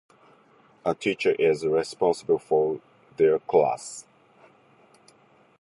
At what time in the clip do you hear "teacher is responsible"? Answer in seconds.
0.95-2.39